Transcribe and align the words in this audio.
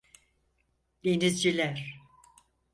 Denizciler! 1.03 1.99